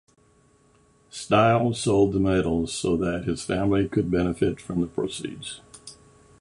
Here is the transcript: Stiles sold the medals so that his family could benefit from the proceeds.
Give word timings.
Stiles 1.11 1.79
sold 1.79 2.13
the 2.13 2.19
medals 2.19 2.73
so 2.73 2.97
that 2.97 3.25
his 3.25 3.43
family 3.45 3.87
could 3.87 4.09
benefit 4.09 4.59
from 4.59 4.81
the 4.81 4.87
proceeds. 4.87 5.61